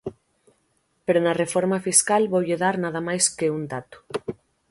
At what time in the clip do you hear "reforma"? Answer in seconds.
1.43-1.77